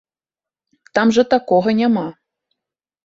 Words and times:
Там 0.99 1.07
жа 1.17 1.23
такога 1.33 1.77
няма. 1.81 2.07